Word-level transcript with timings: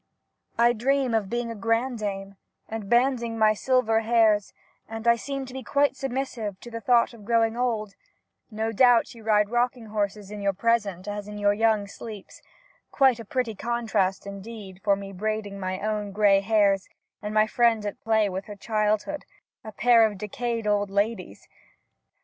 I 0.57 0.73
dream 0.73 1.13
of 1.13 1.29
being 1.29 1.51
a 1.51 1.55
grandame, 1.55 2.35
and 2.67 2.89
banding 2.89 3.37
my 3.37 3.53
silver 3.53 3.99
hairs, 3.99 4.51
and 4.89 5.07
I 5.07 5.15
seem 5.15 5.45
to 5.45 5.53
be 5.53 5.61
quite 5.61 5.95
submissive 5.95 6.59
to 6.61 6.71
the 6.71 6.81
thought 6.81 7.13
of 7.13 7.23
growing 7.23 7.55
old; 7.55 7.93
no 8.49 8.71
doubt 8.71 9.13
you 9.13 9.23
ride 9.23 9.51
rocking 9.51 9.85
horses 9.93 10.31
in 10.31 10.41
your 10.41 10.53
present 10.53 11.07
as 11.07 11.27
in 11.27 11.37
young 11.37 11.85
sleeps— 11.85 12.41
quite 12.91 13.19
a 13.19 13.25
pretty 13.25 13.53
contrast 13.53 14.25
indeed, 14.25 14.81
of 14.83 14.97
me 14.97 15.13
braiding 15.13 15.59
my 15.59 15.79
own 15.79 16.11
gray 16.13 16.39
hairs, 16.39 16.89
and 17.21 17.31
my 17.35 17.45
friend 17.45 17.85
at 17.85 18.01
play 18.03 18.27
with 18.27 18.45
her 18.45 18.55
childhood, 18.55 19.23
a 19.63 19.71
pair 19.71 20.03
of 20.07 20.17
decayed 20.17 20.65
old 20.65 20.89
ladies 20.89 21.47